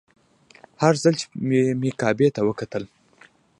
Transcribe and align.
هر 0.81 0.93
ځل 1.03 1.13
چې 1.21 1.25
به 1.47 1.59
مې 1.81 1.91
کعبې 2.01 2.27
ته 2.35 2.41
وکتل. 2.49 2.83